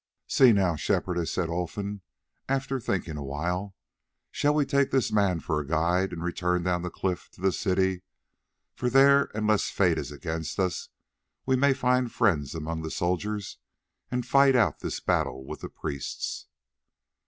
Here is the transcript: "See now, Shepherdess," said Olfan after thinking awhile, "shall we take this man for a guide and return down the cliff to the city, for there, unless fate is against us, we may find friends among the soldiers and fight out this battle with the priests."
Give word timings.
"See 0.25 0.51
now, 0.51 0.75
Shepherdess," 0.75 1.29
said 1.31 1.47
Olfan 1.47 2.01
after 2.49 2.79
thinking 2.79 3.17
awhile, 3.17 3.75
"shall 4.31 4.55
we 4.55 4.65
take 4.65 4.89
this 4.89 5.11
man 5.11 5.39
for 5.41 5.59
a 5.59 5.67
guide 5.67 6.11
and 6.11 6.23
return 6.23 6.63
down 6.63 6.81
the 6.81 6.89
cliff 6.89 7.29
to 7.33 7.41
the 7.41 7.51
city, 7.51 8.01
for 8.73 8.89
there, 8.89 9.29
unless 9.35 9.69
fate 9.69 9.99
is 9.99 10.11
against 10.11 10.57
us, 10.59 10.89
we 11.45 11.55
may 11.55 11.75
find 11.75 12.11
friends 12.11 12.55
among 12.55 12.81
the 12.81 12.89
soldiers 12.89 13.59
and 14.09 14.25
fight 14.25 14.55
out 14.55 14.79
this 14.79 14.99
battle 14.99 15.45
with 15.45 15.61
the 15.61 15.69
priests." 15.69 16.47